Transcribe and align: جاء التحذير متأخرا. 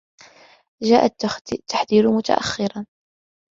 جاء 0.83 1.03
التحذير 1.51 2.09
متأخرا. 2.11 2.85